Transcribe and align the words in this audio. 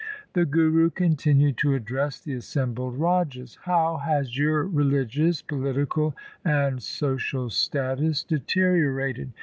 The 0.33 0.45
Guru 0.47 0.89
continued 0.89 1.57
to 1.57 1.75
address 1.75 2.19
the 2.19 2.33
assembled 2.33 2.97
rajas:' 2.97 3.59
How 3.65 3.97
has 3.97 4.35
your 4.35 4.63
religious, 4.63 5.43
political, 5.43 6.15
and 6.43 6.81
social 6.81 7.51
status 7.51 8.23
deteriorated 8.23 9.31